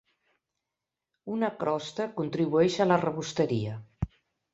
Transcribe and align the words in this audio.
Una 1.33 1.51
crosta 1.63 2.07
contribueix 2.21 2.79
a 2.79 2.87
la 2.93 2.97
rebosteria. 3.03 3.77